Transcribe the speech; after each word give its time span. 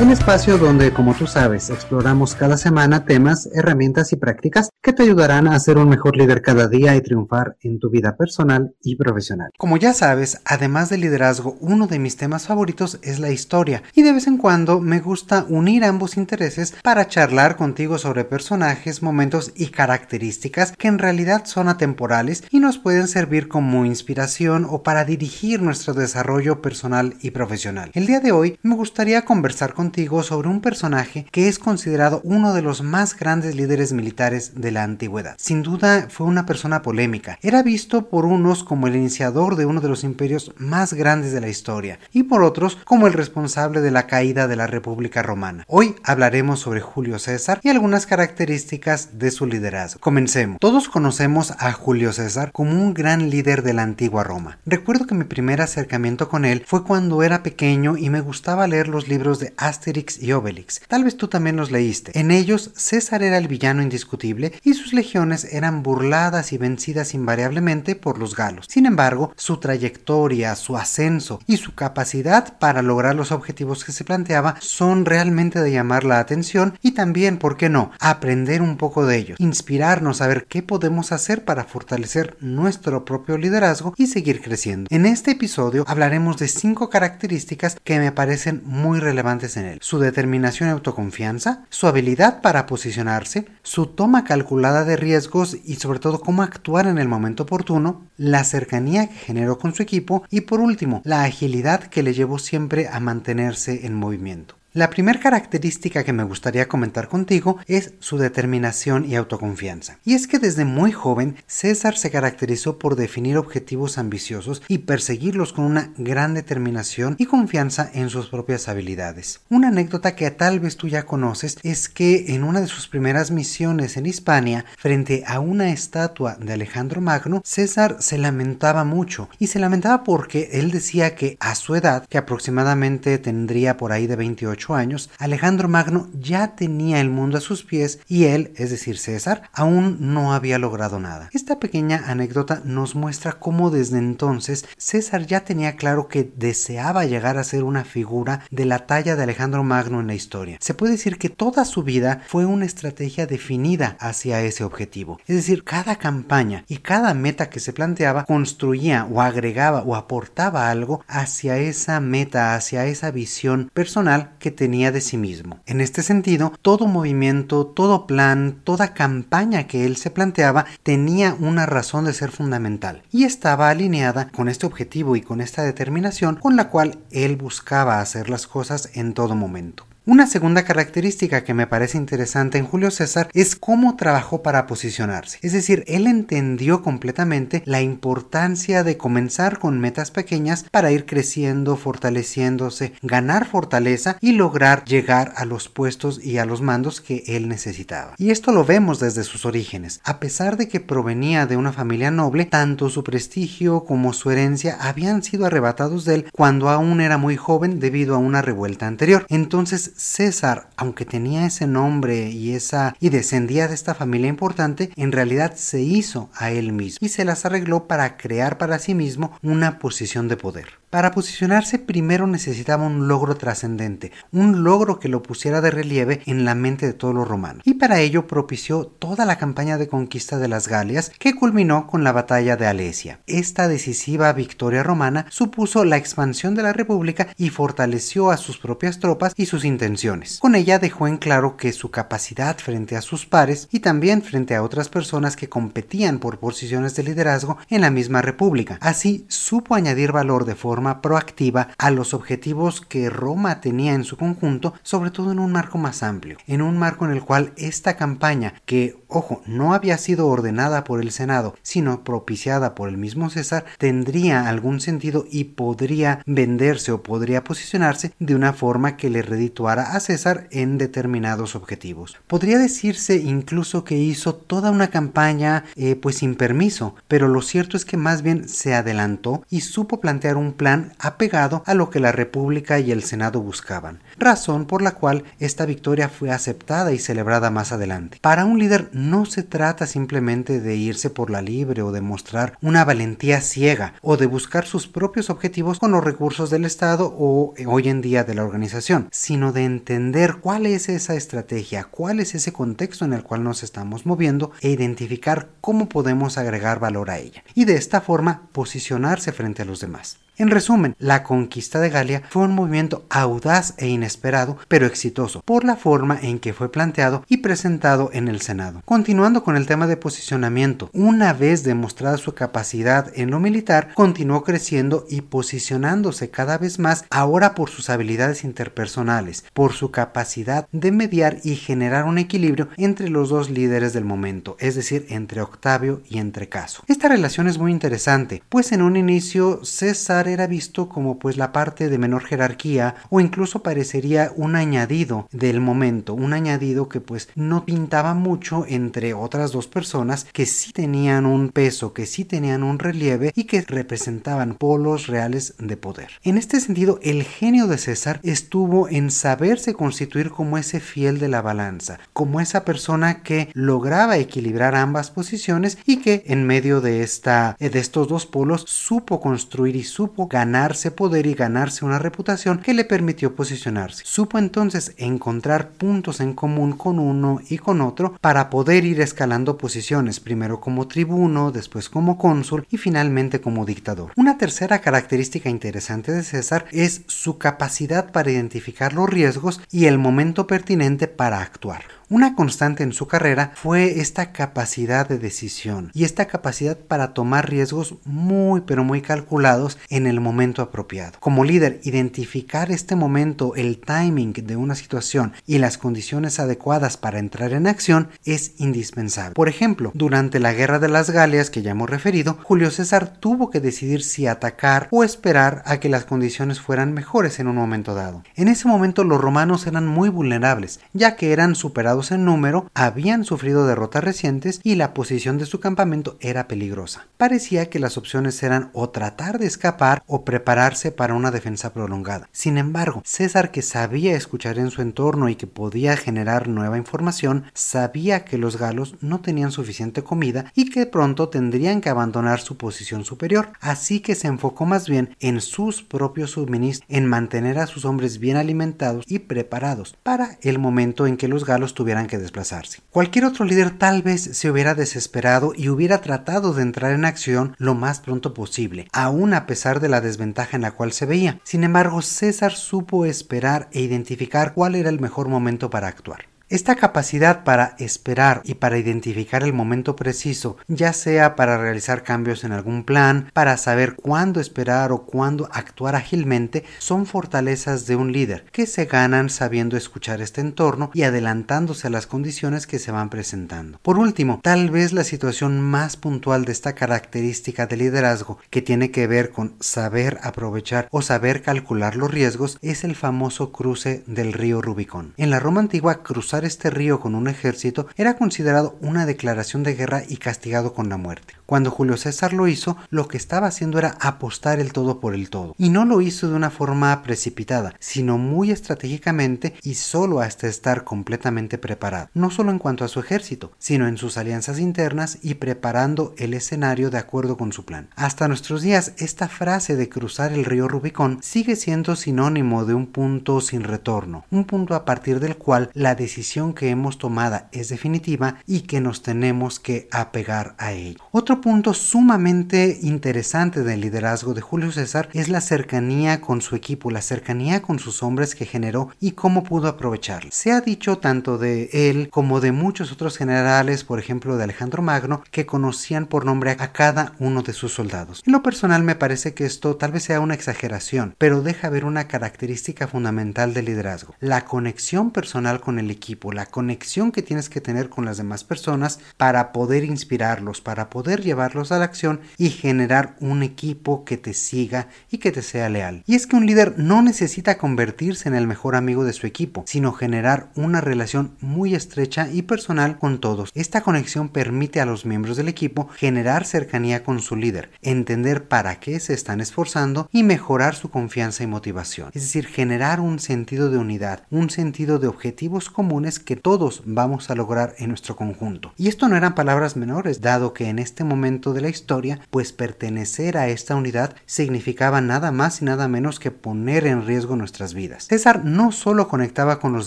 un 0.00 0.12
espacio 0.12 0.58
donde, 0.58 0.92
como 0.92 1.12
tú 1.12 1.26
sabes, 1.26 1.70
exploramos 1.70 2.36
cada 2.36 2.56
semana 2.56 3.04
temas, 3.04 3.48
herramientas 3.52 4.12
y 4.12 4.16
prácticas 4.16 4.70
que 4.80 4.92
te 4.92 5.02
ayudarán 5.02 5.48
a 5.48 5.58
ser 5.58 5.76
un 5.76 5.88
mejor 5.88 6.16
líder 6.16 6.40
cada 6.40 6.68
día 6.68 6.94
y 6.94 7.00
triunfar 7.00 7.56
en 7.62 7.80
tu 7.80 7.90
vida 7.90 8.16
personal 8.16 8.76
y 8.80 8.94
profesional. 8.94 9.50
Como 9.58 9.76
ya 9.76 9.92
sabes, 9.92 10.40
además 10.44 10.88
del 10.88 11.00
liderazgo, 11.00 11.56
uno 11.60 11.88
de 11.88 11.98
mis 11.98 12.16
temas 12.16 12.46
favoritos 12.46 13.00
es 13.02 13.18
la 13.18 13.30
historia 13.30 13.82
y 13.92 14.02
de 14.02 14.12
vez 14.12 14.28
en 14.28 14.36
cuando 14.36 14.78
me 14.80 15.00
gusta 15.00 15.44
unir 15.48 15.84
ambos 15.84 16.16
intereses 16.16 16.76
para 16.84 17.08
charlar 17.08 17.56
contigo 17.56 17.98
sobre 17.98 18.24
personajes, 18.24 19.02
momentos 19.02 19.52
y 19.56 19.66
características 19.66 20.74
que 20.78 20.86
en 20.86 21.00
realidad 21.00 21.44
son 21.46 21.68
atemporales 21.68 22.44
y 22.52 22.60
nos 22.60 22.78
pueden 22.78 23.08
servir 23.08 23.48
como 23.48 23.84
inspiración 23.84 24.64
o 24.70 24.84
para 24.84 25.04
dirigir 25.04 25.60
nuestro 25.60 25.92
desarrollo 25.92 26.62
personal 26.62 27.14
y 27.20 27.32
profesional. 27.32 27.90
El 27.94 28.06
día 28.06 28.20
de 28.20 28.30
hoy 28.30 28.60
me 28.62 28.76
gustaría 28.76 29.24
conversar 29.24 29.74
con 29.74 29.87
sobre 30.22 30.48
un 30.48 30.60
personaje 30.60 31.26
que 31.32 31.48
es 31.48 31.58
considerado 31.58 32.20
uno 32.22 32.52
de 32.54 32.62
los 32.62 32.82
más 32.82 33.16
grandes 33.16 33.56
líderes 33.56 33.92
militares 33.92 34.52
de 34.54 34.70
la 34.70 34.84
antigüedad. 34.84 35.34
Sin 35.38 35.62
duda 35.62 36.06
fue 36.08 36.26
una 36.26 36.46
persona 36.46 36.82
polémica. 36.82 37.38
Era 37.42 37.62
visto 37.62 38.08
por 38.08 38.24
unos 38.24 38.64
como 38.64 38.86
el 38.86 38.96
iniciador 38.96 39.56
de 39.56 39.66
uno 39.66 39.80
de 39.80 39.88
los 39.88 40.04
imperios 40.04 40.52
más 40.56 40.92
grandes 40.92 41.32
de 41.32 41.40
la 41.40 41.48
historia 41.48 41.98
y 42.12 42.24
por 42.24 42.42
otros 42.42 42.76
como 42.84 43.06
el 43.06 43.12
responsable 43.12 43.80
de 43.80 43.90
la 43.90 44.06
caída 44.06 44.46
de 44.46 44.56
la 44.56 44.66
República 44.66 45.22
Romana. 45.22 45.64
Hoy 45.66 45.96
hablaremos 46.04 46.60
sobre 46.60 46.80
Julio 46.80 47.18
César 47.18 47.60
y 47.62 47.70
algunas 47.70 48.06
características 48.06 49.18
de 49.18 49.30
su 49.30 49.46
liderazgo. 49.46 50.00
Comencemos. 50.00 50.58
Todos 50.60 50.88
conocemos 50.88 51.54
a 51.58 51.72
Julio 51.72 52.12
César 52.12 52.52
como 52.52 52.72
un 52.72 52.94
gran 52.94 53.30
líder 53.30 53.62
de 53.62 53.72
la 53.72 53.82
antigua 53.82 54.22
Roma. 54.22 54.58
Recuerdo 54.64 55.06
que 55.06 55.14
mi 55.14 55.24
primer 55.24 55.60
acercamiento 55.60 56.28
con 56.28 56.44
él 56.44 56.64
fue 56.66 56.84
cuando 56.84 57.22
era 57.22 57.42
pequeño 57.42 57.96
y 57.96 58.10
me 58.10 58.20
gustaba 58.20 58.68
leer 58.68 58.88
los 58.88 59.08
libros 59.08 59.40
de 59.40 59.54
Asterix 59.78 60.20
y 60.20 60.32
Obelix. 60.32 60.80
Tal 60.88 61.04
vez 61.04 61.16
tú 61.16 61.28
también 61.28 61.56
los 61.56 61.70
leíste. 61.70 62.18
En 62.18 62.32
ellos, 62.32 62.72
César 62.74 63.22
era 63.22 63.38
el 63.38 63.46
villano 63.46 63.80
indiscutible 63.80 64.52
y 64.64 64.74
sus 64.74 64.92
legiones 64.92 65.44
eran 65.52 65.84
burladas 65.84 66.52
y 66.52 66.58
vencidas 66.58 67.14
invariablemente 67.14 67.94
por 67.94 68.18
los 68.18 68.34
galos. 68.34 68.66
Sin 68.68 68.86
embargo, 68.86 69.32
su 69.36 69.58
trayectoria, 69.58 70.56
su 70.56 70.76
ascenso 70.76 71.40
y 71.46 71.58
su 71.58 71.74
capacidad 71.76 72.58
para 72.58 72.82
lograr 72.82 73.14
los 73.14 73.30
objetivos 73.30 73.84
que 73.84 73.92
se 73.92 74.04
planteaba 74.04 74.56
son 74.60 75.04
realmente 75.04 75.60
de 75.60 75.70
llamar 75.70 76.02
la 76.04 76.18
atención 76.18 76.76
y 76.82 76.92
también, 76.92 77.38
¿por 77.38 77.56
qué 77.56 77.68
no?, 77.68 77.92
aprender 78.00 78.62
un 78.62 78.76
poco 78.78 79.06
de 79.06 79.16
ellos, 79.16 79.38
inspirarnos 79.38 80.20
a 80.20 80.26
ver 80.26 80.46
qué 80.46 80.64
podemos 80.64 81.12
hacer 81.12 81.44
para 81.44 81.64
fortalecer 81.64 82.36
nuestro 82.40 83.04
propio 83.04 83.38
liderazgo 83.38 83.94
y 83.96 84.08
seguir 84.08 84.40
creciendo. 84.42 84.88
En 84.90 85.06
este 85.06 85.32
episodio 85.32 85.84
hablaremos 85.86 86.36
de 86.38 86.48
cinco 86.48 86.90
características 86.90 87.76
que 87.84 88.00
me 88.00 88.10
parecen 88.10 88.62
muy 88.64 88.98
relevantes 88.98 89.56
en 89.56 89.66
su 89.80 89.98
determinación 89.98 90.68
y 90.68 90.72
autoconfianza, 90.72 91.64
su 91.68 91.86
habilidad 91.86 92.40
para 92.40 92.66
posicionarse, 92.66 93.46
su 93.62 93.86
toma 93.86 94.24
calculada 94.24 94.84
de 94.84 94.96
riesgos 94.96 95.56
y 95.64 95.76
sobre 95.76 95.98
todo 95.98 96.20
cómo 96.20 96.42
actuar 96.42 96.86
en 96.86 96.98
el 96.98 97.08
momento 97.08 97.44
oportuno, 97.44 98.08
la 98.16 98.44
cercanía 98.44 99.08
que 99.08 99.14
generó 99.14 99.58
con 99.58 99.74
su 99.74 99.82
equipo 99.82 100.24
y 100.30 100.42
por 100.42 100.60
último, 100.60 101.02
la 101.04 101.24
agilidad 101.24 101.84
que 101.84 102.02
le 102.02 102.14
llevó 102.14 102.38
siempre 102.38 102.88
a 102.88 103.00
mantenerse 103.00 103.86
en 103.86 103.94
movimiento. 103.94 104.57
La 104.78 104.90
primera 104.90 105.18
característica 105.18 106.04
que 106.04 106.12
me 106.12 106.22
gustaría 106.22 106.68
comentar 106.68 107.08
contigo 107.08 107.58
es 107.66 107.94
su 107.98 108.16
determinación 108.16 109.04
y 109.10 109.16
autoconfianza. 109.16 109.98
Y 110.04 110.14
es 110.14 110.28
que 110.28 110.38
desde 110.38 110.64
muy 110.64 110.92
joven 110.92 111.34
César 111.48 111.96
se 111.96 112.12
caracterizó 112.12 112.78
por 112.78 112.94
definir 112.94 113.38
objetivos 113.38 113.98
ambiciosos 113.98 114.62
y 114.68 114.78
perseguirlos 114.78 115.52
con 115.52 115.64
una 115.64 115.92
gran 115.96 116.32
determinación 116.34 117.16
y 117.18 117.26
confianza 117.26 117.90
en 117.92 118.08
sus 118.08 118.28
propias 118.28 118.68
habilidades. 118.68 119.40
Una 119.50 119.66
anécdota 119.66 120.14
que 120.14 120.30
tal 120.30 120.60
vez 120.60 120.76
tú 120.76 120.86
ya 120.86 121.06
conoces 121.06 121.58
es 121.64 121.88
que 121.88 122.32
en 122.36 122.44
una 122.44 122.60
de 122.60 122.68
sus 122.68 122.86
primeras 122.86 123.32
misiones 123.32 123.96
en 123.96 124.06
Hispania, 124.06 124.64
frente 124.76 125.24
a 125.26 125.40
una 125.40 125.70
estatua 125.72 126.36
de 126.36 126.52
Alejandro 126.52 127.00
Magno, 127.00 127.42
César 127.44 127.96
se 127.98 128.16
lamentaba 128.16 128.84
mucho 128.84 129.28
y 129.40 129.48
se 129.48 129.58
lamentaba 129.58 130.04
porque 130.04 130.50
él 130.52 130.70
decía 130.70 131.16
que 131.16 131.36
a 131.40 131.56
su 131.56 131.74
edad, 131.74 132.06
que 132.06 132.18
aproximadamente 132.18 133.18
tendría 133.18 133.76
por 133.76 133.90
ahí 133.90 134.06
de 134.06 134.14
28 134.14 134.67
años, 134.74 135.10
Alejandro 135.18 135.68
Magno 135.68 136.08
ya 136.12 136.54
tenía 136.54 137.00
el 137.00 137.10
mundo 137.10 137.38
a 137.38 137.40
sus 137.40 137.64
pies 137.64 138.00
y 138.08 138.24
él, 138.24 138.52
es 138.56 138.70
decir 138.70 138.98
César, 138.98 139.42
aún 139.52 139.98
no 140.00 140.32
había 140.32 140.58
logrado 140.58 140.98
nada. 140.98 141.28
Esta 141.32 141.58
pequeña 141.58 142.04
anécdota 142.06 142.62
nos 142.64 142.94
muestra 142.94 143.32
cómo 143.32 143.70
desde 143.70 143.98
entonces 143.98 144.66
César 144.76 145.26
ya 145.26 145.44
tenía 145.44 145.76
claro 145.76 146.08
que 146.08 146.30
deseaba 146.36 147.04
llegar 147.04 147.38
a 147.38 147.44
ser 147.44 147.64
una 147.64 147.84
figura 147.84 148.42
de 148.50 148.64
la 148.64 148.86
talla 148.86 149.16
de 149.16 149.22
Alejandro 149.22 149.64
Magno 149.64 150.00
en 150.00 150.06
la 150.06 150.14
historia. 150.14 150.58
Se 150.60 150.74
puede 150.74 150.92
decir 150.92 151.18
que 151.18 151.28
toda 151.28 151.64
su 151.64 151.82
vida 151.82 152.22
fue 152.26 152.44
una 152.44 152.64
estrategia 152.64 153.26
definida 153.26 153.96
hacia 154.00 154.42
ese 154.42 154.64
objetivo. 154.64 155.18
Es 155.26 155.36
decir, 155.36 155.64
cada 155.64 155.96
campaña 155.96 156.64
y 156.68 156.78
cada 156.78 157.14
meta 157.14 157.50
que 157.50 157.60
se 157.60 157.72
planteaba 157.72 158.24
construía 158.24 159.06
o 159.10 159.20
agregaba 159.20 159.82
o 159.82 159.96
aportaba 159.96 160.70
algo 160.70 161.04
hacia 161.06 161.58
esa 161.58 162.00
meta, 162.00 162.54
hacia 162.54 162.86
esa 162.86 163.10
visión 163.10 163.70
personal 163.74 164.32
que 164.38 164.50
tenía 164.58 164.90
de 164.90 165.00
sí 165.00 165.16
mismo. 165.16 165.60
En 165.66 165.80
este 165.80 166.02
sentido, 166.02 166.52
todo 166.62 166.88
movimiento, 166.88 167.64
todo 167.64 168.08
plan, 168.08 168.60
toda 168.64 168.92
campaña 168.92 169.68
que 169.68 169.86
él 169.86 169.96
se 169.96 170.10
planteaba 170.10 170.66
tenía 170.82 171.36
una 171.38 171.64
razón 171.64 172.04
de 172.04 172.12
ser 172.12 172.32
fundamental 172.32 173.04
y 173.12 173.22
estaba 173.22 173.70
alineada 173.70 174.30
con 174.30 174.48
este 174.48 174.66
objetivo 174.66 175.14
y 175.14 175.20
con 175.20 175.40
esta 175.40 175.62
determinación 175.62 176.36
con 176.36 176.56
la 176.56 176.70
cual 176.70 176.98
él 177.12 177.36
buscaba 177.36 178.00
hacer 178.00 178.28
las 178.28 178.48
cosas 178.48 178.90
en 178.94 179.14
todo 179.14 179.36
momento. 179.36 179.87
Una 180.10 180.26
segunda 180.26 180.64
característica 180.64 181.44
que 181.44 181.52
me 181.52 181.66
parece 181.66 181.98
interesante 181.98 182.56
en 182.56 182.64
Julio 182.64 182.90
César 182.90 183.28
es 183.34 183.54
cómo 183.54 183.94
trabajó 183.94 184.42
para 184.42 184.66
posicionarse. 184.66 185.38
Es 185.42 185.52
decir, 185.52 185.84
él 185.86 186.06
entendió 186.06 186.80
completamente 186.80 187.62
la 187.66 187.82
importancia 187.82 188.84
de 188.84 188.96
comenzar 188.96 189.58
con 189.58 189.78
metas 189.80 190.10
pequeñas 190.10 190.64
para 190.70 190.92
ir 190.92 191.04
creciendo, 191.04 191.76
fortaleciéndose, 191.76 192.94
ganar 193.02 193.46
fortaleza 193.46 194.16
y 194.22 194.32
lograr 194.32 194.82
llegar 194.86 195.34
a 195.36 195.44
los 195.44 195.68
puestos 195.68 196.24
y 196.24 196.38
a 196.38 196.46
los 196.46 196.62
mandos 196.62 197.02
que 197.02 197.24
él 197.26 197.46
necesitaba. 197.46 198.14
Y 198.16 198.30
esto 198.30 198.50
lo 198.52 198.64
vemos 198.64 199.00
desde 199.00 199.24
sus 199.24 199.44
orígenes. 199.44 200.00
A 200.04 200.20
pesar 200.20 200.56
de 200.56 200.68
que 200.68 200.80
provenía 200.80 201.44
de 201.44 201.58
una 201.58 201.74
familia 201.74 202.10
noble, 202.10 202.46
tanto 202.46 202.88
su 202.88 203.04
prestigio 203.04 203.84
como 203.84 204.14
su 204.14 204.30
herencia 204.30 204.78
habían 204.80 205.22
sido 205.22 205.44
arrebatados 205.44 206.06
de 206.06 206.14
él 206.14 206.26
cuando 206.32 206.70
aún 206.70 207.02
era 207.02 207.18
muy 207.18 207.36
joven 207.36 207.78
debido 207.78 208.14
a 208.14 208.18
una 208.18 208.40
revuelta 208.40 208.86
anterior. 208.86 209.26
Entonces 209.28 209.96
César, 209.98 210.70
aunque 210.76 211.04
tenía 211.04 211.44
ese 211.44 211.66
nombre 211.66 212.30
y 212.30 212.54
esa 212.54 212.94
y 213.00 213.10
descendía 213.10 213.66
de 213.66 213.74
esta 213.74 213.94
familia 213.94 214.28
importante, 214.28 214.90
en 214.96 215.12
realidad 215.12 215.54
se 215.56 215.82
hizo 215.82 216.30
a 216.34 216.50
él 216.52 216.72
mismo 216.72 217.04
y 217.04 217.08
se 217.08 217.24
las 217.24 217.44
arregló 217.44 217.88
para 217.88 218.16
crear 218.16 218.58
para 218.58 218.78
sí 218.78 218.94
mismo 218.94 219.36
una 219.42 219.80
posición 219.80 220.28
de 220.28 220.36
poder. 220.36 220.68
Para 220.90 221.10
posicionarse 221.10 221.78
primero 221.78 222.26
necesitaba 222.26 222.86
un 222.86 223.08
logro 223.08 223.36
trascendente, 223.36 224.10
un 224.32 224.64
logro 224.64 224.98
que 224.98 225.10
lo 225.10 225.22
pusiera 225.22 225.60
de 225.60 225.70
relieve 225.70 226.22
en 226.24 226.46
la 226.46 226.54
mente 226.54 226.86
de 226.86 226.94
todos 226.94 227.14
los 227.14 227.28
romanos, 227.28 227.62
y 227.66 227.74
para 227.74 228.00
ello 228.00 228.26
propició 228.26 228.86
toda 228.86 229.26
la 229.26 229.36
campaña 229.36 229.76
de 229.76 229.86
conquista 229.86 230.38
de 230.38 230.48
las 230.48 230.66
Galias 230.66 231.12
que 231.18 231.34
culminó 231.34 231.86
con 231.86 232.04
la 232.04 232.12
batalla 232.12 232.56
de 232.56 232.66
Alesia. 232.66 233.20
Esta 233.26 233.68
decisiva 233.68 234.32
victoria 234.32 234.82
romana 234.82 235.26
supuso 235.28 235.84
la 235.84 235.98
expansión 235.98 236.54
de 236.54 236.62
la 236.62 236.72
república 236.72 237.28
y 237.36 237.50
fortaleció 237.50 238.30
a 238.30 238.38
sus 238.38 238.56
propias 238.56 238.98
tropas 238.98 239.34
y 239.36 239.44
sus 239.44 239.66
intenciones. 239.66 240.38
Con 240.38 240.54
ella 240.54 240.78
dejó 240.78 241.06
en 241.06 241.18
claro 241.18 241.58
que 241.58 241.74
su 241.74 241.90
capacidad 241.90 242.56
frente 242.56 242.96
a 242.96 243.02
sus 243.02 243.26
pares 243.26 243.68
y 243.70 243.80
también 243.80 244.22
frente 244.22 244.54
a 244.54 244.62
otras 244.62 244.88
personas 244.88 245.36
que 245.36 245.50
competían 245.50 246.18
por 246.18 246.38
posiciones 246.38 246.96
de 246.96 247.02
liderazgo 247.02 247.58
en 247.68 247.82
la 247.82 247.90
misma 247.90 248.22
república. 248.22 248.78
Así 248.80 249.26
supo 249.28 249.74
añadir 249.74 250.12
valor 250.12 250.46
de 250.46 250.54
forma 250.54 250.77
proactiva 251.00 251.68
a 251.78 251.90
los 251.90 252.14
objetivos 252.14 252.80
que 252.80 253.10
Roma 253.10 253.60
tenía 253.60 253.94
en 253.94 254.04
su 254.04 254.16
conjunto, 254.16 254.74
sobre 254.82 255.10
todo 255.10 255.32
en 255.32 255.38
un 255.38 255.52
marco 255.52 255.78
más 255.78 256.02
amplio, 256.02 256.38
en 256.46 256.62
un 256.62 256.78
marco 256.78 257.04
en 257.04 257.12
el 257.12 257.22
cual 257.22 257.52
esta 257.56 257.96
campaña, 257.96 258.54
que, 258.66 258.96
ojo, 259.08 259.42
no 259.46 259.74
había 259.74 259.98
sido 259.98 260.28
ordenada 260.28 260.84
por 260.84 261.00
el 261.00 261.10
Senado, 261.10 261.54
sino 261.62 262.04
propiciada 262.04 262.74
por 262.74 262.88
el 262.88 262.96
mismo 262.96 263.30
César, 263.30 263.64
tendría 263.78 264.48
algún 264.48 264.80
sentido 264.80 265.24
y 265.30 265.44
podría 265.44 266.22
venderse 266.26 266.92
o 266.92 267.02
podría 267.02 267.44
posicionarse 267.44 268.12
de 268.18 268.34
una 268.34 268.52
forma 268.52 268.96
que 268.96 269.10
le 269.10 269.22
redituara 269.22 269.94
a 269.94 270.00
César 270.00 270.48
en 270.50 270.78
determinados 270.78 271.54
objetivos. 271.54 272.16
Podría 272.26 272.58
decirse 272.58 273.16
incluso 273.16 273.84
que 273.84 273.96
hizo 273.96 274.34
toda 274.34 274.70
una 274.70 274.88
campaña 274.88 275.64
eh, 275.76 275.96
pues 275.96 276.16
sin 276.16 276.34
permiso, 276.34 276.94
pero 277.08 277.28
lo 277.28 277.42
cierto 277.42 277.76
es 277.76 277.84
que 277.84 277.96
más 277.96 278.22
bien 278.22 278.48
se 278.48 278.74
adelantó 278.74 279.42
y 279.50 279.60
supo 279.60 280.00
plantear 280.00 280.36
un 280.36 280.52
plan 280.52 280.67
plan 280.68 280.92
apegado 280.98 281.62
a 281.64 281.72
lo 281.72 281.88
que 281.88 281.98
la 281.98 282.12
República 282.12 282.78
y 282.78 282.92
el 282.92 283.02
Senado 283.02 283.40
buscaban, 283.40 284.00
razón 284.18 284.66
por 284.66 284.82
la 284.82 284.90
cual 284.90 285.24
esta 285.38 285.64
victoria 285.64 286.10
fue 286.10 286.30
aceptada 286.30 286.92
y 286.92 286.98
celebrada 286.98 287.50
más 287.50 287.72
adelante. 287.72 288.18
Para 288.20 288.44
un 288.44 288.58
líder 288.58 288.90
no 288.92 289.24
se 289.24 289.42
trata 289.42 289.86
simplemente 289.86 290.60
de 290.60 290.76
irse 290.76 291.08
por 291.08 291.30
la 291.30 291.40
libre 291.40 291.80
o 291.80 291.90
de 291.90 292.02
mostrar 292.02 292.58
una 292.60 292.84
valentía 292.84 293.40
ciega 293.40 293.94
o 294.02 294.18
de 294.18 294.26
buscar 294.26 294.66
sus 294.66 294.88
propios 294.88 295.30
objetivos 295.30 295.78
con 295.78 295.90
los 295.90 296.04
recursos 296.04 296.50
del 296.50 296.66
Estado 296.66 297.14
o 297.18 297.54
eh, 297.56 297.64
hoy 297.66 297.88
en 297.88 298.02
día 298.02 298.24
de 298.24 298.34
la 298.34 298.44
organización, 298.44 299.08
sino 299.10 299.52
de 299.52 299.64
entender 299.64 300.36
cuál 300.42 300.66
es 300.66 300.90
esa 300.90 301.14
estrategia, 301.14 301.84
cuál 301.84 302.20
es 302.20 302.34
ese 302.34 302.52
contexto 302.52 303.06
en 303.06 303.14
el 303.14 303.22
cual 303.22 303.42
nos 303.42 303.62
estamos 303.62 304.04
moviendo 304.04 304.52
e 304.60 304.68
identificar 304.68 305.48
cómo 305.62 305.88
podemos 305.88 306.36
agregar 306.36 306.78
valor 306.78 307.08
a 307.08 307.16
ella 307.16 307.42
y 307.54 307.64
de 307.64 307.76
esta 307.76 308.02
forma 308.02 308.42
posicionarse 308.52 309.32
frente 309.32 309.62
a 309.62 309.64
los 309.64 309.80
demás. 309.80 310.18
En 310.38 310.50
resumen, 310.50 310.94
la 311.00 311.24
conquista 311.24 311.80
de 311.80 311.90
Galia 311.90 312.22
fue 312.30 312.44
un 312.44 312.54
movimiento 312.54 313.04
audaz 313.10 313.74
e 313.76 313.88
inesperado, 313.88 314.56
pero 314.68 314.86
exitoso, 314.86 315.42
por 315.42 315.64
la 315.64 315.74
forma 315.74 316.16
en 316.22 316.38
que 316.38 316.52
fue 316.52 316.70
planteado 316.70 317.24
y 317.26 317.38
presentado 317.38 318.10
en 318.12 318.28
el 318.28 318.40
Senado. 318.40 318.82
Continuando 318.84 319.42
con 319.42 319.56
el 319.56 319.66
tema 319.66 319.88
de 319.88 319.96
posicionamiento, 319.96 320.90
una 320.92 321.32
vez 321.32 321.64
demostrada 321.64 322.18
su 322.18 322.34
capacidad 322.34 323.10
en 323.16 323.32
lo 323.32 323.40
militar, 323.40 323.88
continuó 323.94 324.44
creciendo 324.44 325.06
y 325.10 325.22
posicionándose 325.22 326.30
cada 326.30 326.56
vez 326.56 326.78
más, 326.78 327.04
ahora 327.10 327.56
por 327.56 327.68
sus 327.68 327.90
habilidades 327.90 328.44
interpersonales, 328.44 329.44
por 329.52 329.72
su 329.72 329.90
capacidad 329.90 330.68
de 330.70 330.92
mediar 330.92 331.38
y 331.42 331.56
generar 331.56 332.04
un 332.04 332.16
equilibrio 332.16 332.68
entre 332.76 333.08
los 333.08 333.30
dos 333.30 333.50
líderes 333.50 333.92
del 333.92 334.04
momento, 334.04 334.56
es 334.60 334.76
decir, 334.76 335.04
entre 335.08 335.40
Octavio 335.40 336.00
y 336.08 336.18
entre 336.18 336.48
Caso. 336.48 336.84
Esta 336.86 337.08
relación 337.08 337.48
es 337.48 337.58
muy 337.58 337.72
interesante, 337.72 338.40
pues 338.48 338.70
en 338.70 338.82
un 338.82 338.96
inicio 338.96 339.64
César 339.64 340.27
era 340.28 340.46
visto 340.46 340.88
como 340.88 341.18
pues 341.18 341.36
la 341.36 341.52
parte 341.52 341.88
de 341.88 341.98
menor 341.98 342.24
jerarquía 342.24 342.94
o 343.10 343.20
incluso 343.20 343.62
parecería 343.62 344.32
un 344.36 344.56
añadido 344.56 345.28
del 345.32 345.60
momento, 345.60 346.14
un 346.14 346.32
añadido 346.32 346.88
que 346.88 347.00
pues 347.00 347.28
no 347.34 347.64
pintaba 347.64 348.14
mucho 348.14 348.64
entre 348.68 349.14
otras 349.14 349.52
dos 349.52 349.66
personas 349.66 350.26
que 350.32 350.46
sí 350.46 350.72
tenían 350.72 351.26
un 351.26 351.50
peso, 351.50 351.92
que 351.92 352.06
sí 352.06 352.24
tenían 352.24 352.62
un 352.62 352.78
relieve 352.78 353.32
y 353.34 353.44
que 353.44 353.62
representaban 353.62 354.54
polos 354.54 355.06
reales 355.06 355.54
de 355.58 355.76
poder. 355.76 356.10
En 356.22 356.38
este 356.38 356.60
sentido, 356.60 356.98
el 357.02 357.22
genio 357.22 357.66
de 357.66 357.78
César 357.78 358.20
estuvo 358.22 358.88
en 358.88 359.10
saberse 359.10 359.74
constituir 359.74 360.30
como 360.30 360.58
ese 360.58 360.80
fiel 360.80 361.18
de 361.18 361.28
la 361.28 361.42
balanza, 361.42 361.98
como 362.12 362.40
esa 362.40 362.64
persona 362.64 363.22
que 363.22 363.50
lograba 363.54 364.16
equilibrar 364.18 364.74
ambas 364.74 365.10
posiciones 365.10 365.78
y 365.86 365.98
que 365.98 366.24
en 366.26 366.46
medio 366.46 366.80
de 366.80 367.02
esta 367.02 367.56
de 367.58 367.78
estos 367.78 368.08
dos 368.08 368.26
polos 368.26 368.64
supo 368.66 369.20
construir 369.20 369.76
y 369.76 369.84
supo 369.84 370.17
ganarse 370.26 370.90
poder 370.90 371.26
y 371.26 371.34
ganarse 371.34 371.84
una 371.84 371.98
reputación 371.98 372.58
que 372.58 372.74
le 372.74 372.84
permitió 372.84 373.36
posicionarse. 373.36 374.02
Supo 374.04 374.38
entonces 374.38 374.94
encontrar 374.96 375.70
puntos 375.70 376.20
en 376.20 376.34
común 376.34 376.72
con 376.72 376.98
uno 376.98 377.40
y 377.48 377.58
con 377.58 377.80
otro 377.80 378.16
para 378.20 378.50
poder 378.50 378.84
ir 378.84 379.00
escalando 379.00 379.56
posiciones, 379.56 380.18
primero 380.20 380.60
como 380.60 380.88
tribuno, 380.88 381.52
después 381.52 381.88
como 381.88 382.18
cónsul 382.18 382.66
y 382.70 382.78
finalmente 382.78 383.40
como 383.40 383.64
dictador. 383.64 384.12
Una 384.16 384.38
tercera 384.38 384.80
característica 384.80 385.48
interesante 385.48 386.12
de 386.12 386.24
César 386.24 386.66
es 386.72 387.02
su 387.06 387.38
capacidad 387.38 388.10
para 388.10 388.30
identificar 388.30 388.92
los 388.92 389.08
riesgos 389.08 389.60
y 389.70 389.86
el 389.86 389.98
momento 389.98 390.46
pertinente 390.46 391.06
para 391.06 391.40
actuar. 391.40 391.97
Una 392.10 392.34
constante 392.34 392.82
en 392.84 392.94
su 392.94 393.06
carrera 393.06 393.52
fue 393.54 394.00
esta 394.00 394.32
capacidad 394.32 395.06
de 395.06 395.18
decisión 395.18 395.90
y 395.92 396.04
esta 396.04 396.24
capacidad 396.24 396.78
para 396.78 397.12
tomar 397.12 397.50
riesgos 397.50 397.96
muy 398.06 398.62
pero 398.62 398.82
muy 398.82 399.02
calculados 399.02 399.76
en 399.90 400.06
el 400.06 400.18
momento 400.18 400.62
apropiado. 400.62 401.18
Como 401.20 401.44
líder, 401.44 401.80
identificar 401.84 402.70
este 402.70 402.96
momento, 402.96 403.54
el 403.56 403.78
timing 403.78 404.32
de 404.32 404.56
una 404.56 404.74
situación 404.74 405.34
y 405.46 405.58
las 405.58 405.76
condiciones 405.76 406.40
adecuadas 406.40 406.96
para 406.96 407.18
entrar 407.18 407.52
en 407.52 407.66
acción 407.66 408.08
es 408.24 408.52
indispensable. 408.56 409.34
Por 409.34 409.50
ejemplo, 409.50 409.90
durante 409.92 410.40
la 410.40 410.54
guerra 410.54 410.78
de 410.78 410.88
las 410.88 411.10
Galias 411.10 411.50
que 411.50 411.60
ya 411.60 411.72
hemos 411.72 411.90
referido, 411.90 412.38
Julio 412.42 412.70
César 412.70 413.18
tuvo 413.20 413.50
que 413.50 413.60
decidir 413.60 414.02
si 414.02 414.26
atacar 414.26 414.88
o 414.92 415.04
esperar 415.04 415.62
a 415.66 415.78
que 415.78 415.90
las 415.90 416.06
condiciones 416.06 416.58
fueran 416.58 416.94
mejores 416.94 417.38
en 417.38 417.48
un 417.48 417.56
momento 417.56 417.94
dado. 417.94 418.22
En 418.34 418.48
ese 418.48 418.66
momento 418.66 419.04
los 419.04 419.20
romanos 419.20 419.66
eran 419.66 419.86
muy 419.86 420.08
vulnerables, 420.08 420.80
ya 420.94 421.14
que 421.14 421.32
eran 421.32 421.54
superados 421.54 421.97
en 422.10 422.24
número, 422.24 422.70
habían 422.74 423.24
sufrido 423.24 423.66
derrotas 423.66 424.04
recientes 424.04 424.60
y 424.62 424.76
la 424.76 424.94
posición 424.94 425.38
de 425.38 425.46
su 425.46 425.60
campamento 425.60 426.16
era 426.20 426.48
peligrosa. 426.48 427.06
Parecía 427.16 427.68
que 427.68 427.78
las 427.78 427.98
opciones 427.98 428.42
eran 428.42 428.70
o 428.72 428.90
tratar 428.90 429.38
de 429.38 429.46
escapar 429.46 430.02
o 430.06 430.24
prepararse 430.24 430.92
para 430.92 431.14
una 431.14 431.30
defensa 431.30 431.72
prolongada. 431.72 432.28
Sin 432.32 432.58
embargo, 432.58 433.02
César, 433.04 433.50
que 433.50 433.62
sabía 433.62 434.16
escuchar 434.16 434.58
en 434.58 434.70
su 434.70 434.82
entorno 434.82 435.28
y 435.28 435.34
que 435.34 435.46
podía 435.46 435.96
generar 435.96 436.48
nueva 436.48 436.78
información, 436.78 437.44
sabía 437.54 438.24
que 438.24 438.38
los 438.38 438.56
galos 438.56 438.94
no 439.00 439.20
tenían 439.20 439.50
suficiente 439.50 440.02
comida 440.02 440.52
y 440.54 440.70
que 440.70 440.86
pronto 440.86 441.28
tendrían 441.28 441.80
que 441.80 441.88
abandonar 441.88 442.40
su 442.40 442.56
posición 442.56 443.04
superior, 443.04 443.50
así 443.60 444.00
que 444.00 444.14
se 444.14 444.28
enfocó 444.28 444.64
más 444.64 444.88
bien 444.88 445.16
en 445.20 445.40
sus 445.40 445.82
propios 445.82 446.32
suministros, 446.32 446.88
en 446.88 447.06
mantener 447.06 447.58
a 447.58 447.66
sus 447.66 447.84
hombres 447.84 448.18
bien 448.18 448.36
alimentados 448.36 449.04
y 449.08 449.20
preparados 449.20 449.96
para 450.02 450.38
el 450.42 450.58
momento 450.58 451.06
en 451.06 451.16
que 451.16 451.28
los 451.28 451.44
galos 451.44 451.74
tuvieran 451.88 452.06
que 452.06 452.18
desplazarse. 452.18 452.82
Cualquier 452.90 453.24
otro 453.24 453.46
líder 453.46 453.70
tal 453.70 454.02
vez 454.02 454.20
se 454.20 454.50
hubiera 454.50 454.74
desesperado 454.74 455.54
y 455.56 455.70
hubiera 455.70 456.02
tratado 456.02 456.52
de 456.52 456.60
entrar 456.60 456.92
en 456.92 457.06
acción 457.06 457.56
lo 457.56 457.74
más 457.74 458.00
pronto 458.00 458.34
posible, 458.34 458.88
aun 458.92 459.32
a 459.32 459.46
pesar 459.46 459.80
de 459.80 459.88
la 459.88 460.02
desventaja 460.02 460.54
en 460.54 460.62
la 460.64 460.72
cual 460.72 460.92
se 460.92 461.06
veía. 461.06 461.40
Sin 461.44 461.64
embargo, 461.64 462.02
César 462.02 462.52
supo 462.52 463.06
esperar 463.06 463.70
e 463.72 463.80
identificar 463.80 464.52
cuál 464.52 464.74
era 464.74 464.90
el 464.90 465.00
mejor 465.00 465.28
momento 465.28 465.70
para 465.70 465.88
actuar. 465.88 466.26
Esta 466.50 466.76
capacidad 466.76 467.44
para 467.44 467.76
esperar 467.78 468.40
y 468.42 468.54
para 468.54 468.78
identificar 468.78 469.42
el 469.42 469.52
momento 469.52 469.96
preciso, 469.96 470.56
ya 470.66 470.94
sea 470.94 471.36
para 471.36 471.58
realizar 471.58 472.02
cambios 472.02 472.42
en 472.42 472.52
algún 472.52 472.84
plan, 472.84 473.30
para 473.34 473.58
saber 473.58 473.96
cuándo 473.96 474.40
esperar 474.40 474.90
o 474.90 475.02
cuándo 475.02 475.50
actuar 475.52 475.94
ágilmente, 475.94 476.64
son 476.78 477.04
fortalezas 477.04 477.86
de 477.86 477.96
un 477.96 478.12
líder 478.12 478.46
que 478.50 478.64
se 478.64 478.86
ganan 478.86 479.28
sabiendo 479.28 479.76
escuchar 479.76 480.22
este 480.22 480.40
entorno 480.40 480.90
y 480.94 481.02
adelantándose 481.02 481.88
a 481.88 481.90
las 481.90 482.06
condiciones 482.06 482.66
que 482.66 482.78
se 482.78 482.92
van 482.92 483.10
presentando. 483.10 483.78
Por 483.82 483.98
último, 483.98 484.40
tal 484.42 484.70
vez 484.70 484.94
la 484.94 485.04
situación 485.04 485.60
más 485.60 485.98
puntual 485.98 486.46
de 486.46 486.52
esta 486.52 486.74
característica 486.74 487.66
de 487.66 487.76
liderazgo 487.76 488.38
que 488.48 488.62
tiene 488.62 488.90
que 488.90 489.06
ver 489.06 489.32
con 489.32 489.54
saber 489.60 490.18
aprovechar 490.22 490.88
o 490.92 491.02
saber 491.02 491.42
calcular 491.42 491.94
los 491.94 492.10
riesgos 492.10 492.56
es 492.62 492.84
el 492.84 492.96
famoso 492.96 493.52
cruce 493.52 494.02
del 494.06 494.32
río 494.32 494.62
Rubicón. 494.62 495.12
En 495.18 495.28
la 495.28 495.40
Roma 495.40 495.60
antigua 495.60 496.02
cruzar 496.02 496.37
este 496.44 496.70
río 496.70 497.00
con 497.00 497.14
un 497.14 497.28
ejército 497.28 497.86
era 497.96 498.16
considerado 498.16 498.78
una 498.80 499.06
declaración 499.06 499.62
de 499.62 499.74
guerra 499.74 500.02
y 500.08 500.16
castigado 500.16 500.72
con 500.72 500.88
la 500.88 500.96
muerte. 500.96 501.34
Cuando 501.46 501.70
Julio 501.70 501.96
César 501.96 502.34
lo 502.34 502.46
hizo, 502.46 502.76
lo 502.90 503.08
que 503.08 503.16
estaba 503.16 503.46
haciendo 503.46 503.78
era 503.78 503.96
apostar 504.00 504.60
el 504.60 504.72
todo 504.72 505.00
por 505.00 505.14
el 505.14 505.30
todo. 505.30 505.54
Y 505.56 505.70
no 505.70 505.86
lo 505.86 506.02
hizo 506.02 506.28
de 506.28 506.34
una 506.34 506.50
forma 506.50 507.02
precipitada, 507.02 507.74
sino 507.78 508.18
muy 508.18 508.50
estratégicamente 508.50 509.54
y 509.62 509.74
solo 509.74 510.20
hasta 510.20 510.46
estar 510.46 510.84
completamente 510.84 511.56
preparado. 511.56 512.10
No 512.12 512.30
solo 512.30 512.50
en 512.50 512.58
cuanto 512.58 512.84
a 512.84 512.88
su 512.88 513.00
ejército, 513.00 513.52
sino 513.58 513.88
en 513.88 513.96
sus 513.96 514.18
alianzas 514.18 514.58
internas 514.58 515.18
y 515.22 515.34
preparando 515.34 516.14
el 516.18 516.34
escenario 516.34 516.90
de 516.90 516.98
acuerdo 516.98 517.36
con 517.36 517.52
su 517.52 517.64
plan. 517.64 517.88
Hasta 517.96 518.28
nuestros 518.28 518.60
días, 518.60 518.92
esta 518.98 519.28
frase 519.28 519.74
de 519.76 519.88
cruzar 519.88 520.32
el 520.32 520.44
río 520.44 520.68
Rubicón 520.68 521.18
sigue 521.22 521.56
siendo 521.56 521.96
sinónimo 521.96 522.66
de 522.66 522.74
un 522.74 522.86
punto 522.88 523.40
sin 523.40 523.64
retorno, 523.64 524.26
un 524.30 524.44
punto 524.44 524.74
a 524.74 524.84
partir 524.84 525.18
del 525.18 525.36
cual 525.36 525.70
la 525.72 525.94
decisión 525.94 526.27
que 526.54 526.68
hemos 526.68 526.98
tomado 526.98 527.40
es 527.52 527.70
definitiva 527.70 528.36
y 528.46 528.60
que 528.60 528.80
nos 528.80 529.02
tenemos 529.02 529.58
que 529.58 529.88
apegar 529.90 530.54
a 530.58 530.72
ello. 530.72 530.98
Otro 531.10 531.40
punto 531.40 531.72
sumamente 531.72 532.78
interesante 532.82 533.62
del 533.62 533.80
liderazgo 533.80 534.34
de 534.34 534.42
Julio 534.42 534.70
César 534.70 535.08
es 535.14 535.28
la 535.28 535.40
cercanía 535.40 536.20
con 536.20 536.42
su 536.42 536.54
equipo, 536.54 536.90
la 536.90 537.00
cercanía 537.00 537.62
con 537.62 537.78
sus 537.78 538.02
hombres 538.02 538.34
que 538.34 538.44
generó 538.44 538.90
y 539.00 539.12
cómo 539.12 539.42
pudo 539.42 539.68
aprovecharlo. 539.68 540.30
Se 540.30 540.52
ha 540.52 540.60
dicho 540.60 540.98
tanto 540.98 541.38
de 541.38 541.70
él 541.72 542.10
como 542.10 542.40
de 542.40 542.52
muchos 542.52 542.92
otros 542.92 543.16
generales, 543.16 543.84
por 543.84 543.98
ejemplo 543.98 544.36
de 544.36 544.44
Alejandro 544.44 544.82
Magno, 544.82 545.22
que 545.30 545.46
conocían 545.46 546.06
por 546.06 546.26
nombre 546.26 546.56
a 546.58 546.72
cada 546.72 547.14
uno 547.18 547.42
de 547.42 547.54
sus 547.54 547.72
soldados. 547.72 548.22
En 548.26 548.32
lo 548.32 548.42
personal 548.42 548.82
me 548.82 548.96
parece 548.96 549.32
que 549.32 549.46
esto 549.46 549.76
tal 549.76 549.92
vez 549.92 550.02
sea 550.02 550.20
una 550.20 550.34
exageración, 550.34 551.14
pero 551.16 551.40
deja 551.40 551.70
ver 551.70 551.86
una 551.86 552.06
característica 552.06 552.86
fundamental 552.86 553.54
del 553.54 553.64
liderazgo, 553.64 554.14
la 554.20 554.44
conexión 554.44 555.10
personal 555.10 555.60
con 555.60 555.78
el 555.78 555.90
equipo 555.90 556.17
equipo, 556.18 556.32
la 556.32 556.46
conexión 556.46 557.12
que 557.12 557.22
tienes 557.22 557.48
que 557.48 557.60
tener 557.60 557.88
con 557.88 558.04
las 558.04 558.16
demás 558.16 558.42
personas 558.42 558.98
para 559.16 559.52
poder 559.52 559.84
inspirarlos, 559.84 560.60
para 560.60 560.90
poder 560.90 561.22
llevarlos 561.22 561.70
a 561.70 561.78
la 561.78 561.84
acción 561.84 562.20
y 562.36 562.50
generar 562.50 563.16
un 563.20 563.42
equipo 563.42 564.04
que 564.04 564.16
te 564.16 564.34
siga 564.34 564.88
y 565.10 565.18
que 565.18 565.30
te 565.30 565.42
sea 565.42 565.68
leal. 565.68 566.02
Y 566.06 566.16
es 566.16 566.26
que 566.26 566.36
un 566.36 566.46
líder 566.46 566.74
no 566.76 567.02
necesita 567.02 567.56
convertirse 567.56 568.28
en 568.28 568.34
el 568.34 568.46
mejor 568.46 568.74
amigo 568.74 569.04
de 569.04 569.12
su 569.12 569.26
equipo, 569.26 569.64
sino 569.66 569.92
generar 569.92 570.50
una 570.56 570.80
relación 570.80 571.36
muy 571.40 571.74
estrecha 571.74 572.28
y 572.32 572.42
personal 572.42 572.98
con 572.98 573.20
todos. 573.20 573.50
Esta 573.54 573.82
conexión 573.82 574.28
permite 574.30 574.80
a 574.80 574.86
los 574.86 575.06
miembros 575.06 575.36
del 575.36 575.48
equipo 575.48 575.88
generar 575.88 576.44
cercanía 576.44 577.04
con 577.04 577.20
su 577.20 577.36
líder, 577.36 577.70
entender 577.82 578.48
para 578.48 578.80
qué 578.80 578.98
se 578.98 579.14
están 579.14 579.40
esforzando 579.40 580.08
y 580.10 580.24
mejorar 580.24 580.74
su 580.74 580.90
confianza 580.90 581.44
y 581.44 581.46
motivación. 581.46 582.10
Es 582.14 582.22
decir, 582.22 582.46
generar 582.46 583.00
un 583.00 583.20
sentido 583.20 583.70
de 583.70 583.78
unidad, 583.78 584.24
un 584.30 584.50
sentido 584.50 584.98
de 584.98 585.06
objetivos 585.06 585.68
comunes 585.70 586.07
que 586.18 586.36
todos 586.36 586.82
vamos 586.86 587.28
a 587.28 587.34
lograr 587.34 587.74
en 587.78 587.88
nuestro 587.88 588.16
conjunto. 588.16 588.72
Y 588.78 588.88
esto 588.88 589.08
no 589.08 589.16
eran 589.16 589.34
palabras 589.34 589.76
menores, 589.76 590.20
dado 590.22 590.54
que 590.54 590.68
en 590.68 590.78
este 590.78 591.04
momento 591.04 591.52
de 591.52 591.60
la 591.60 591.68
historia, 591.68 592.20
pues 592.30 592.52
pertenecer 592.52 593.36
a 593.36 593.48
esta 593.48 593.76
unidad 593.76 594.16
significaba 594.24 595.00
nada 595.00 595.30
más 595.32 595.60
y 595.60 595.64
nada 595.64 595.88
menos 595.88 596.18
que 596.18 596.30
poner 596.30 596.86
en 596.86 597.04
riesgo 597.04 597.36
nuestras 597.36 597.74
vidas. 597.74 598.06
César 598.06 598.44
no 598.44 598.72
solo 598.72 599.08
conectaba 599.08 599.60
con 599.60 599.72
los 599.72 599.86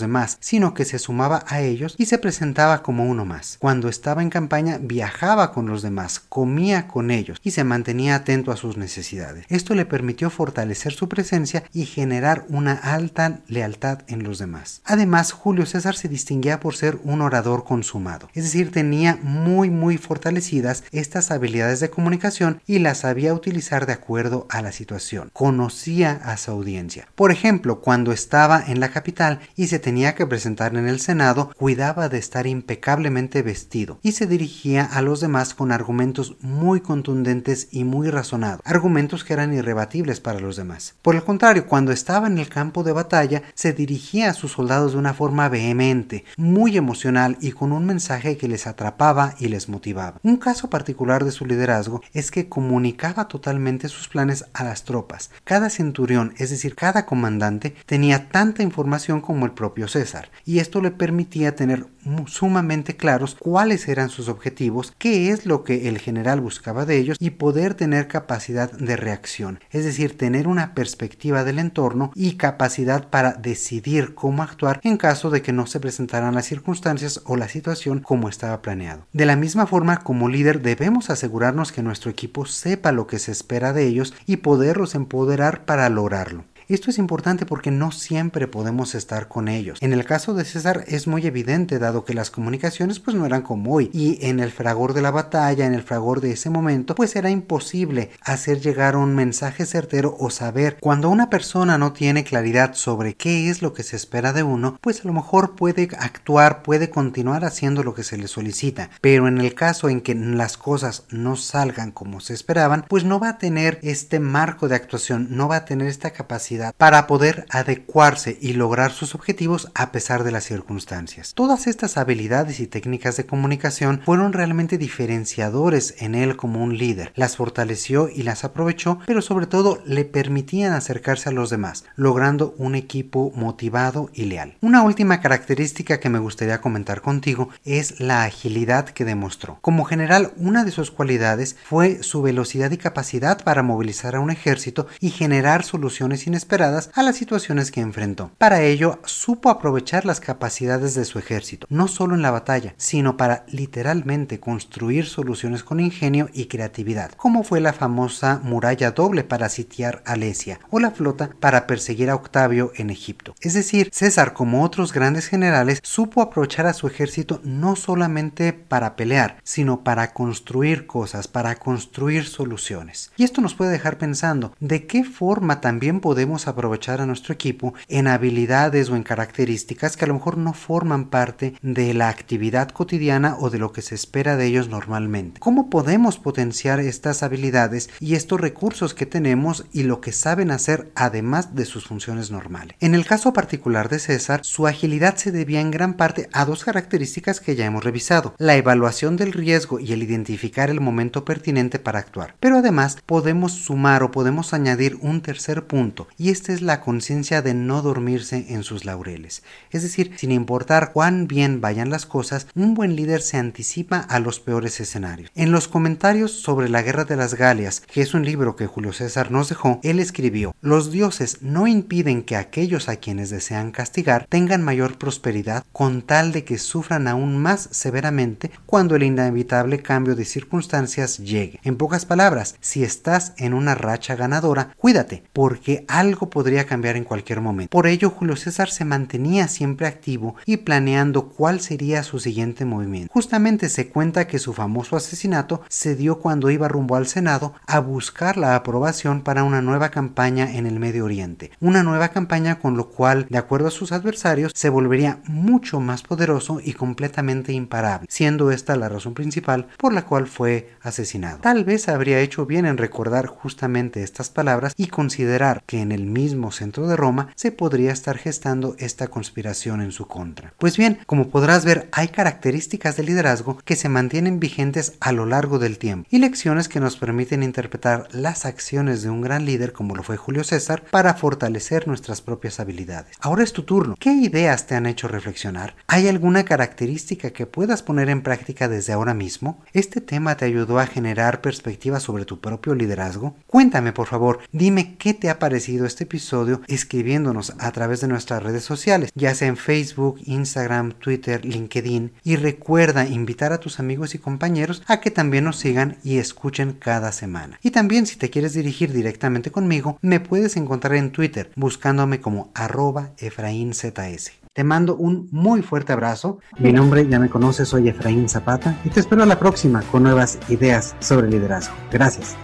demás, 0.00 0.36
sino 0.40 0.74
que 0.74 0.84
se 0.84 0.98
sumaba 0.98 1.44
a 1.48 1.60
ellos 1.60 1.94
y 1.98 2.06
se 2.06 2.18
presentaba 2.18 2.82
como 2.82 3.04
uno 3.04 3.24
más. 3.24 3.56
Cuando 3.58 3.88
estaba 3.88 4.22
en 4.22 4.30
campaña 4.30 4.78
viajaba 4.80 5.52
con 5.52 5.66
los 5.66 5.82
demás, 5.82 6.20
comía 6.20 6.88
con 6.88 7.10
ellos 7.10 7.38
y 7.42 7.52
se 7.52 7.64
mantenía 7.64 8.14
atento 8.14 8.52
a 8.52 8.56
sus 8.56 8.76
necesidades. 8.76 9.46
Esto 9.48 9.74
le 9.74 9.86
permitió 9.86 10.30
fortalecer 10.30 10.92
su 10.92 11.08
presencia 11.08 11.64
y 11.72 11.86
generar 11.86 12.44
una 12.48 12.72
alta 12.72 13.40
lealtad 13.48 14.00
en 14.06 14.22
los 14.22 14.38
demás. 14.38 14.82
Además, 14.84 15.32
Julio 15.32 15.66
César 15.66 15.94
se 16.02 16.08
distinguía 16.08 16.58
por 16.58 16.74
ser 16.74 16.98
un 17.04 17.20
orador 17.20 17.62
consumado, 17.62 18.28
es 18.34 18.42
decir, 18.42 18.72
tenía 18.72 19.20
muy 19.22 19.70
muy 19.70 19.98
fortalecidas 19.98 20.82
estas 20.90 21.30
habilidades 21.30 21.78
de 21.78 21.90
comunicación 21.90 22.60
y 22.66 22.80
las 22.80 22.98
sabía 22.98 23.32
utilizar 23.34 23.86
de 23.86 23.92
acuerdo 23.92 24.48
a 24.50 24.62
la 24.62 24.72
situación. 24.72 25.30
Conocía 25.32 26.20
a 26.24 26.36
su 26.38 26.50
audiencia. 26.50 27.06
Por 27.14 27.30
ejemplo, 27.30 27.80
cuando 27.80 28.10
estaba 28.10 28.64
en 28.66 28.80
la 28.80 28.90
capital 28.90 29.38
y 29.54 29.68
se 29.68 29.78
tenía 29.78 30.16
que 30.16 30.26
presentar 30.26 30.76
en 30.76 30.88
el 30.88 30.98
Senado, 30.98 31.52
cuidaba 31.56 32.08
de 32.08 32.18
estar 32.18 32.48
impecablemente 32.48 33.42
vestido 33.42 34.00
y 34.02 34.12
se 34.12 34.26
dirigía 34.26 34.84
a 34.84 35.02
los 35.02 35.20
demás 35.20 35.54
con 35.54 35.70
argumentos 35.70 36.36
muy 36.40 36.80
contundentes 36.80 37.68
y 37.70 37.84
muy 37.84 38.10
razonados, 38.10 38.60
argumentos 38.64 39.22
que 39.22 39.34
eran 39.34 39.54
irrebatibles 39.54 40.18
para 40.18 40.40
los 40.40 40.56
demás. 40.56 40.96
Por 41.00 41.14
el 41.14 41.22
contrario, 41.22 41.68
cuando 41.68 41.92
estaba 41.92 42.26
en 42.26 42.38
el 42.38 42.48
campo 42.48 42.82
de 42.82 42.90
batalla, 42.90 43.44
se 43.54 43.72
dirigía 43.72 44.30
a 44.30 44.34
sus 44.34 44.50
soldados 44.50 44.92
de 44.92 44.98
una 44.98 45.14
forma 45.14 45.48
vehemente, 45.48 45.91
muy 46.36 46.76
emocional 46.76 47.36
y 47.40 47.52
con 47.52 47.72
un 47.72 47.84
mensaje 47.84 48.36
que 48.36 48.48
les 48.48 48.66
atrapaba 48.66 49.34
y 49.38 49.48
les 49.48 49.68
motivaba. 49.68 50.18
Un 50.22 50.36
caso 50.36 50.70
particular 50.70 51.24
de 51.24 51.32
su 51.32 51.44
liderazgo 51.44 52.02
es 52.12 52.30
que 52.30 52.48
comunicaba 52.48 53.28
totalmente 53.28 53.88
sus 53.88 54.08
planes 54.08 54.46
a 54.54 54.64
las 54.64 54.84
tropas. 54.84 55.30
Cada 55.44 55.70
centurión, 55.70 56.34
es 56.38 56.50
decir, 56.50 56.74
cada 56.74 57.06
comandante, 57.06 57.74
tenía 57.86 58.28
tanta 58.28 58.62
información 58.62 59.20
como 59.20 59.46
el 59.46 59.52
propio 59.52 59.88
César, 59.88 60.30
y 60.44 60.58
esto 60.58 60.80
le 60.80 60.90
permitía 60.90 61.54
tener 61.54 61.86
sumamente 62.26 62.96
claros 62.96 63.36
cuáles 63.38 63.88
eran 63.88 64.08
sus 64.08 64.28
objetivos, 64.28 64.92
qué 64.98 65.30
es 65.30 65.46
lo 65.46 65.64
que 65.64 65.88
el 65.88 65.98
general 65.98 66.40
buscaba 66.40 66.86
de 66.86 66.98
ellos 66.98 67.16
y 67.20 67.30
poder 67.30 67.74
tener 67.74 68.08
capacidad 68.08 68.70
de 68.70 68.96
reacción, 68.96 69.60
es 69.70 69.84
decir, 69.84 70.16
tener 70.16 70.48
una 70.48 70.74
perspectiva 70.74 71.44
del 71.44 71.58
entorno 71.58 72.12
y 72.14 72.36
capacidad 72.36 73.08
para 73.08 73.32
decidir 73.32 74.14
cómo 74.14 74.42
actuar 74.42 74.80
en 74.82 74.96
caso 74.96 75.30
de 75.30 75.42
que 75.42 75.52
no 75.52 75.66
se 75.66 75.80
presentaran 75.80 76.34
las 76.34 76.46
circunstancias 76.46 77.20
o 77.24 77.36
la 77.36 77.48
situación 77.48 78.00
como 78.00 78.28
estaba 78.28 78.62
planeado. 78.62 79.06
De 79.12 79.26
la 79.26 79.36
misma 79.36 79.66
forma, 79.66 79.98
como 79.98 80.28
líder 80.28 80.62
debemos 80.62 81.10
asegurarnos 81.10 81.72
que 81.72 81.82
nuestro 81.82 82.10
equipo 82.10 82.46
sepa 82.46 82.92
lo 82.92 83.06
que 83.06 83.18
se 83.18 83.32
espera 83.32 83.72
de 83.72 83.86
ellos 83.86 84.14
y 84.26 84.36
poderlos 84.36 84.94
empoderar 84.94 85.64
para 85.64 85.88
lograrlo. 85.88 86.44
Esto 86.72 86.88
es 86.88 86.96
importante 86.96 87.44
porque 87.44 87.70
no 87.70 87.92
siempre 87.92 88.48
podemos 88.48 88.94
estar 88.94 89.28
con 89.28 89.48
ellos. 89.48 89.76
En 89.82 89.92
el 89.92 90.06
caso 90.06 90.32
de 90.32 90.46
César 90.46 90.86
es 90.88 91.06
muy 91.06 91.26
evidente 91.26 91.78
dado 91.78 92.06
que 92.06 92.14
las 92.14 92.30
comunicaciones 92.30 92.98
pues 92.98 93.14
no 93.14 93.26
eran 93.26 93.42
como 93.42 93.74
hoy. 93.74 93.90
Y 93.92 94.24
en 94.26 94.40
el 94.40 94.50
fragor 94.52 94.94
de 94.94 95.02
la 95.02 95.10
batalla, 95.10 95.66
en 95.66 95.74
el 95.74 95.82
fragor 95.82 96.22
de 96.22 96.32
ese 96.32 96.48
momento 96.48 96.94
pues 96.94 97.14
era 97.14 97.28
imposible 97.28 98.10
hacer 98.22 98.60
llegar 98.60 98.96
un 98.96 99.14
mensaje 99.14 99.66
certero 99.66 100.16
o 100.18 100.30
saber. 100.30 100.78
Cuando 100.80 101.10
una 101.10 101.28
persona 101.28 101.76
no 101.76 101.92
tiene 101.92 102.24
claridad 102.24 102.72
sobre 102.72 103.16
qué 103.16 103.50
es 103.50 103.60
lo 103.60 103.74
que 103.74 103.82
se 103.82 103.96
espera 103.96 104.32
de 104.32 104.42
uno 104.42 104.78
pues 104.80 105.04
a 105.04 105.08
lo 105.08 105.12
mejor 105.12 105.56
puede 105.56 105.90
actuar, 105.98 106.62
puede 106.62 106.88
continuar 106.88 107.44
haciendo 107.44 107.82
lo 107.82 107.92
que 107.92 108.02
se 108.02 108.16
le 108.16 108.28
solicita. 108.28 108.88
Pero 109.02 109.28
en 109.28 109.42
el 109.42 109.54
caso 109.54 109.90
en 109.90 110.00
que 110.00 110.14
las 110.14 110.56
cosas 110.56 111.04
no 111.10 111.36
salgan 111.36 111.92
como 111.92 112.20
se 112.20 112.32
esperaban 112.32 112.86
pues 112.88 113.04
no 113.04 113.20
va 113.20 113.28
a 113.28 113.38
tener 113.38 113.78
este 113.82 114.20
marco 114.20 114.68
de 114.68 114.76
actuación, 114.76 115.26
no 115.32 115.48
va 115.48 115.56
a 115.56 115.64
tener 115.66 115.88
esta 115.88 116.12
capacidad 116.12 116.61
para 116.70 117.06
poder 117.08 117.46
adecuarse 117.50 118.38
y 118.40 118.52
lograr 118.52 118.92
sus 118.92 119.14
objetivos 119.14 119.70
a 119.74 119.90
pesar 119.90 120.22
de 120.22 120.30
las 120.30 120.44
circunstancias. 120.44 121.32
Todas 121.34 121.66
estas 121.66 121.96
habilidades 121.96 122.60
y 122.60 122.66
técnicas 122.66 123.16
de 123.16 123.26
comunicación 123.26 124.00
fueron 124.04 124.32
realmente 124.32 124.78
diferenciadores 124.78 125.96
en 125.98 126.14
él 126.14 126.36
como 126.36 126.62
un 126.62 126.78
líder. 126.78 127.12
Las 127.16 127.36
fortaleció 127.36 128.08
y 128.08 128.22
las 128.22 128.44
aprovechó, 128.44 128.98
pero 129.06 129.22
sobre 129.22 129.46
todo 129.46 129.82
le 129.84 130.04
permitían 130.04 130.72
acercarse 130.72 131.28
a 131.28 131.32
los 131.32 131.50
demás, 131.50 131.84
logrando 131.96 132.54
un 132.58 132.74
equipo 132.74 133.32
motivado 133.34 134.10
y 134.14 134.26
leal. 134.26 134.56
Una 134.60 134.82
última 134.82 135.20
característica 135.20 135.98
que 135.98 136.08
me 136.08 136.18
gustaría 136.18 136.60
comentar 136.60 137.00
contigo 137.00 137.48
es 137.64 138.00
la 138.00 138.24
agilidad 138.24 138.88
que 138.88 139.04
demostró. 139.04 139.58
Como 139.60 139.84
general, 139.84 140.32
una 140.36 140.64
de 140.64 140.70
sus 140.70 140.90
cualidades 140.90 141.56
fue 141.64 142.02
su 142.02 142.22
velocidad 142.22 142.70
y 142.70 142.76
capacidad 142.76 143.42
para 143.42 143.62
movilizar 143.62 144.14
a 144.16 144.20
un 144.20 144.30
ejército 144.30 144.86
y 145.00 145.10
generar 145.10 145.64
soluciones 145.64 146.26
inesperadas 146.42 146.52
esperadas 146.52 146.90
a 146.94 147.02
las 147.02 147.16
situaciones 147.16 147.70
que 147.70 147.80
enfrentó. 147.80 148.30
Para 148.36 148.62
ello, 148.62 149.00
supo 149.04 149.48
aprovechar 149.48 150.04
las 150.04 150.20
capacidades 150.20 150.94
de 150.94 151.06
su 151.06 151.18
ejército, 151.18 151.66
no 151.70 151.88
solo 151.88 152.14
en 152.14 152.20
la 152.20 152.30
batalla, 152.30 152.74
sino 152.76 153.16
para 153.16 153.46
literalmente 153.48 154.38
construir 154.38 155.06
soluciones 155.06 155.64
con 155.64 155.80
ingenio 155.80 156.28
y 156.34 156.46
creatividad, 156.46 157.12
como 157.12 157.42
fue 157.42 157.60
la 157.60 157.72
famosa 157.72 158.40
muralla 158.42 158.90
doble 158.90 159.24
para 159.24 159.48
sitiar 159.48 160.02
Alesia 160.04 160.60
o 160.68 160.78
la 160.78 160.90
flota 160.90 161.30
para 161.40 161.66
perseguir 161.66 162.10
a 162.10 162.16
Octavio 162.16 162.72
en 162.76 162.90
Egipto. 162.90 163.34
Es 163.40 163.54
decir, 163.54 163.88
César, 163.92 164.34
como 164.34 164.62
otros 164.62 164.92
grandes 164.92 165.28
generales, 165.28 165.80
supo 165.82 166.20
aprovechar 166.20 166.66
a 166.66 166.74
su 166.74 166.86
ejército 166.86 167.40
no 167.44 167.76
solamente 167.76 168.52
para 168.52 168.94
pelear, 168.94 169.38
sino 169.42 169.84
para 169.84 170.12
construir 170.12 170.86
cosas, 170.86 171.28
para 171.28 171.54
construir 171.54 172.26
soluciones. 172.26 173.10
Y 173.16 173.24
esto 173.24 173.40
nos 173.40 173.54
puede 173.54 173.70
dejar 173.70 173.96
pensando, 173.96 174.54
¿de 174.60 174.86
qué 174.86 175.04
forma 175.04 175.62
también 175.62 176.00
podemos 176.00 176.31
aprovechar 176.48 177.00
a 177.00 177.06
nuestro 177.06 177.34
equipo 177.34 177.74
en 177.88 178.06
habilidades 178.06 178.88
o 178.90 178.96
en 178.96 179.02
características 179.02 179.96
que 179.96 180.04
a 180.04 180.08
lo 180.08 180.14
mejor 180.14 180.38
no 180.38 180.52
forman 180.52 181.10
parte 181.10 181.54
de 181.62 181.94
la 181.94 182.08
actividad 182.08 182.70
cotidiana 182.70 183.36
o 183.38 183.50
de 183.50 183.58
lo 183.58 183.72
que 183.72 183.82
se 183.82 183.94
espera 183.94 184.36
de 184.36 184.46
ellos 184.46 184.68
normalmente. 184.68 185.40
¿Cómo 185.40 185.70
podemos 185.70 186.18
potenciar 186.18 186.80
estas 186.80 187.22
habilidades 187.22 187.90
y 188.00 188.14
estos 188.14 188.40
recursos 188.40 188.94
que 188.94 189.06
tenemos 189.06 189.64
y 189.72 189.82
lo 189.82 190.00
que 190.00 190.12
saben 190.12 190.50
hacer 190.50 190.90
además 190.94 191.54
de 191.54 191.64
sus 191.64 191.84
funciones 191.84 192.30
normales? 192.30 192.76
En 192.80 192.94
el 192.94 193.04
caso 193.04 193.32
particular 193.32 193.88
de 193.88 193.98
César, 193.98 194.40
su 194.42 194.66
agilidad 194.66 195.16
se 195.16 195.32
debía 195.32 195.60
en 195.60 195.70
gran 195.70 195.94
parte 195.94 196.28
a 196.32 196.44
dos 196.44 196.64
características 196.64 197.40
que 197.40 197.56
ya 197.56 197.66
hemos 197.66 197.84
revisado, 197.84 198.34
la 198.38 198.56
evaluación 198.56 199.16
del 199.16 199.32
riesgo 199.32 199.78
y 199.78 199.92
el 199.92 200.02
identificar 200.02 200.70
el 200.70 200.80
momento 200.80 201.24
pertinente 201.24 201.78
para 201.78 201.98
actuar. 201.98 202.34
Pero 202.40 202.58
además 202.58 202.98
podemos 203.06 203.52
sumar 203.52 204.02
o 204.02 204.10
podemos 204.10 204.54
añadir 204.54 204.96
un 205.00 205.20
tercer 205.20 205.66
punto 205.66 206.08
y 206.22 206.30
esta 206.30 206.52
es 206.52 206.62
la 206.62 206.80
conciencia 206.80 207.42
de 207.42 207.52
no 207.52 207.82
dormirse 207.82 208.46
en 208.50 208.62
sus 208.62 208.84
laureles. 208.84 209.42
Es 209.72 209.82
decir, 209.82 210.12
sin 210.16 210.30
importar 210.30 210.92
cuán 210.92 211.26
bien 211.26 211.60
vayan 211.60 211.90
las 211.90 212.06
cosas, 212.06 212.46
un 212.54 212.74
buen 212.74 212.94
líder 212.94 213.22
se 213.22 213.38
anticipa 213.38 213.98
a 213.98 214.20
los 214.20 214.38
peores 214.38 214.78
escenarios. 214.78 215.32
En 215.34 215.50
los 215.50 215.66
comentarios 215.66 216.30
sobre 216.30 216.68
la 216.68 216.82
Guerra 216.82 217.04
de 217.04 217.16
las 217.16 217.34
Galias, 217.34 217.80
que 217.80 218.02
es 218.02 218.14
un 218.14 218.24
libro 218.24 218.54
que 218.54 218.68
Julio 218.68 218.92
César 218.92 219.32
nos 219.32 219.48
dejó, 219.48 219.80
él 219.82 219.98
escribió, 219.98 220.54
los 220.60 220.92
dioses 220.92 221.38
no 221.40 221.66
impiden 221.66 222.22
que 222.22 222.36
aquellos 222.36 222.88
a 222.88 222.98
quienes 222.98 223.30
desean 223.30 223.72
castigar 223.72 224.26
tengan 224.28 224.62
mayor 224.62 224.98
prosperidad 224.98 225.64
con 225.72 226.02
tal 226.02 226.30
de 226.30 226.44
que 226.44 226.58
sufran 226.58 227.08
aún 227.08 227.36
más 227.36 227.68
severamente 227.72 228.52
cuando 228.66 228.94
el 228.94 229.02
inevitable 229.02 229.82
cambio 229.82 230.14
de 230.14 230.24
circunstancias 230.24 231.18
llegue. 231.18 231.58
En 231.64 231.76
pocas 231.76 232.06
palabras, 232.06 232.54
si 232.60 232.84
estás 232.84 233.32
en 233.38 233.54
una 233.54 233.74
racha 233.74 234.14
ganadora, 234.14 234.72
cuídate, 234.78 235.24
porque 235.32 235.84
algo 235.88 236.11
algo 236.12 236.28
podría 236.28 236.66
cambiar 236.66 236.96
en 236.96 237.04
cualquier 237.04 237.40
momento. 237.40 237.70
Por 237.70 237.86
ello, 237.86 238.10
Julio 238.10 238.36
César 238.36 238.68
se 238.68 238.84
mantenía 238.84 239.48
siempre 239.48 239.86
activo 239.86 240.36
y 240.44 240.58
planeando 240.58 241.28
cuál 241.28 241.60
sería 241.60 242.02
su 242.02 242.18
siguiente 242.18 242.64
movimiento. 242.66 243.10
Justamente 243.12 243.70
se 243.70 243.88
cuenta 243.88 244.26
que 244.26 244.38
su 244.38 244.52
famoso 244.52 244.96
asesinato 244.96 245.62
se 245.68 245.96
dio 245.96 246.18
cuando 246.18 246.50
iba 246.50 246.68
rumbo 246.68 246.96
al 246.96 247.06
Senado 247.06 247.54
a 247.66 247.80
buscar 247.80 248.36
la 248.36 248.54
aprobación 248.54 249.22
para 249.22 249.42
una 249.44 249.62
nueva 249.62 249.90
campaña 249.90 250.54
en 250.54 250.66
el 250.66 250.78
Medio 250.78 251.06
Oriente. 251.06 251.50
Una 251.60 251.82
nueva 251.82 252.08
campaña 252.08 252.58
con 252.58 252.76
lo 252.76 252.90
cual, 252.90 253.26
de 253.30 253.38
acuerdo 253.38 253.68
a 253.68 253.70
sus 253.70 253.92
adversarios, 253.92 254.52
se 254.54 254.68
volvería 254.68 255.20
mucho 255.26 255.80
más 255.80 256.02
poderoso 256.02 256.60
y 256.62 256.74
completamente 256.74 257.54
imparable, 257.54 258.06
siendo 258.10 258.50
esta 258.50 258.76
la 258.76 258.90
razón 258.90 259.14
principal 259.14 259.68
por 259.78 259.94
la 259.94 260.04
cual 260.04 260.26
fue 260.26 260.70
asesinado. 260.82 261.38
Tal 261.38 261.64
vez 261.64 261.88
habría 261.88 262.20
hecho 262.20 262.44
bien 262.44 262.66
en 262.66 262.76
recordar 262.76 263.26
justamente 263.26 264.02
estas 264.02 264.28
palabras 264.28 264.74
y 264.76 264.88
considerar 264.88 265.62
que 265.66 265.80
en 265.80 265.92
el 266.02 266.06
mismo 266.08 266.50
centro 266.50 266.88
de 266.88 266.96
Roma 266.96 267.28
se 267.36 267.52
podría 267.52 267.92
estar 267.92 268.18
gestando 268.18 268.74
esta 268.78 269.06
conspiración 269.06 269.80
en 269.80 269.92
su 269.92 270.08
contra. 270.08 270.52
Pues 270.58 270.76
bien, 270.76 270.98
como 271.06 271.28
podrás 271.28 271.64
ver, 271.64 271.88
hay 271.92 272.08
características 272.08 272.96
de 272.96 273.04
liderazgo 273.04 273.58
que 273.64 273.76
se 273.76 273.88
mantienen 273.88 274.40
vigentes 274.40 274.94
a 275.00 275.12
lo 275.12 275.26
largo 275.26 275.58
del 275.58 275.78
tiempo 275.78 276.08
y 276.10 276.18
lecciones 276.18 276.68
que 276.68 276.80
nos 276.80 276.96
permiten 276.96 277.42
interpretar 277.42 278.08
las 278.10 278.44
acciones 278.44 279.02
de 279.02 279.10
un 279.10 279.20
gran 279.20 279.44
líder 279.44 279.72
como 279.72 279.94
lo 279.94 280.02
fue 280.02 280.16
Julio 280.16 280.42
César 280.42 280.82
para 280.90 281.14
fortalecer 281.14 281.86
nuestras 281.86 282.20
propias 282.20 282.58
habilidades. 282.58 283.16
Ahora 283.20 283.44
es 283.44 283.52
tu 283.52 283.62
turno. 283.62 283.96
¿Qué 283.98 284.12
ideas 284.12 284.66
te 284.66 284.74
han 284.74 284.86
hecho 284.86 285.06
reflexionar? 285.06 285.76
¿Hay 285.86 286.08
alguna 286.08 286.44
característica 286.44 287.30
que 287.30 287.46
puedas 287.46 287.82
poner 287.82 288.08
en 288.08 288.22
práctica 288.22 288.68
desde 288.68 288.92
ahora 288.92 289.14
mismo? 289.14 289.62
¿Este 289.72 290.00
tema 290.00 290.36
te 290.36 290.46
ayudó 290.46 290.80
a 290.80 290.86
generar 290.86 291.40
perspectivas 291.40 292.02
sobre 292.02 292.24
tu 292.24 292.40
propio 292.40 292.74
liderazgo? 292.74 293.36
Cuéntame 293.46 293.92
por 293.92 294.08
favor, 294.08 294.40
dime 294.50 294.96
qué 294.96 295.14
te 295.14 295.30
ha 295.30 295.38
parecido 295.38 295.86
este 295.92 296.04
episodio 296.04 296.62
escribiéndonos 296.66 297.52
a 297.58 297.70
través 297.70 298.00
de 298.00 298.08
nuestras 298.08 298.42
redes 298.42 298.64
sociales, 298.64 299.12
ya 299.14 299.34
sea 299.34 299.48
en 299.48 299.56
Facebook, 299.56 300.18
Instagram, 300.24 300.92
Twitter, 300.92 301.44
LinkedIn 301.44 302.12
y 302.24 302.36
recuerda 302.36 303.06
invitar 303.06 303.52
a 303.52 303.60
tus 303.60 303.78
amigos 303.78 304.14
y 304.14 304.18
compañeros 304.18 304.82
a 304.86 305.00
que 305.00 305.10
también 305.10 305.44
nos 305.44 305.58
sigan 305.58 305.98
y 306.02 306.18
escuchen 306.18 306.72
cada 306.72 307.12
semana. 307.12 307.58
Y 307.62 307.70
también 307.70 308.06
si 308.06 308.16
te 308.16 308.30
quieres 308.30 308.54
dirigir 308.54 308.92
directamente 308.92 309.50
conmigo, 309.50 309.98
me 310.00 310.20
puedes 310.20 310.56
encontrar 310.56 310.94
en 310.94 311.12
Twitter 311.12 311.50
buscándome 311.56 312.20
como 312.20 312.50
arroba 312.54 313.10
EfraínZS. 313.18 314.32
Te 314.52 314.64
mando 314.64 314.96
un 314.96 315.28
muy 315.30 315.62
fuerte 315.62 315.92
abrazo. 315.92 316.40
Mi 316.58 316.72
nombre 316.72 317.06
ya 317.08 317.18
me 317.18 317.30
conoces, 317.30 317.68
soy 317.68 317.88
Efraín 317.88 318.28
Zapata 318.28 318.78
y 318.84 318.90
te 318.90 319.00
espero 319.00 319.22
a 319.22 319.26
la 319.26 319.38
próxima 319.38 319.82
con 319.82 320.02
nuevas 320.02 320.38
ideas 320.48 320.94
sobre 321.00 321.30
liderazgo. 321.30 321.74
Gracias. 321.90 322.36